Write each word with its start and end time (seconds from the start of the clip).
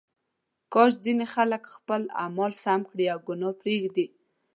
کاش 0.73 0.91
ځینې 1.03 1.25
خلک 1.33 1.63
خپل 1.75 2.01
اعمال 2.23 2.51
سم 2.63 2.79
کړي 2.89 3.05
او 3.13 3.19
ګناه 3.27 3.53
پرېږدي. 3.61 4.05